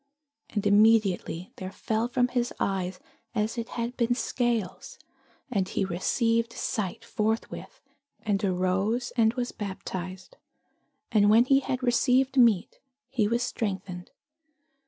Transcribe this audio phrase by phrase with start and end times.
[0.49, 2.99] And immediately there fell from his eyes
[3.35, 4.97] as it had been scales:
[5.51, 7.83] and he received sight forthwith,
[8.23, 10.37] and arose, and was baptized.
[11.11, 12.79] And when he had received meat,
[13.09, 14.09] he was strengthened.